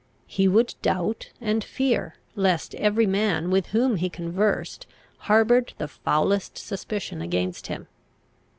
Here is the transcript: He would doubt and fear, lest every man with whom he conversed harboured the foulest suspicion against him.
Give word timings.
He 0.25 0.47
would 0.47 0.73
doubt 0.81 1.29
and 1.39 1.63
fear, 1.63 2.15
lest 2.35 2.73
every 2.73 3.05
man 3.05 3.51
with 3.51 3.67
whom 3.67 3.97
he 3.97 4.09
conversed 4.09 4.87
harboured 5.29 5.73
the 5.77 5.87
foulest 5.87 6.57
suspicion 6.57 7.21
against 7.21 7.67
him. 7.67 7.85